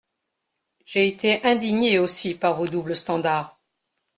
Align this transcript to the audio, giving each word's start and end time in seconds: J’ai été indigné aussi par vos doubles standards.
J’ai 0.83 1.07
été 1.09 1.45
indigné 1.45 1.99
aussi 1.99 2.33
par 2.33 2.55
vos 2.57 2.65
doubles 2.65 2.95
standards. 2.95 3.55